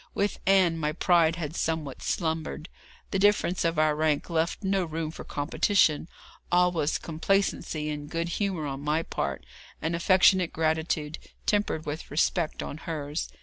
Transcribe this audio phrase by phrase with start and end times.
[0.15, 2.69] With Ann my pride had somewhat slumbered.
[3.11, 6.09] The difference of our rank left no room for competition;
[6.51, 9.45] all was complacency and good humour on my part,
[9.79, 13.29] and affectionate gratitude, tempered with respect, on hers.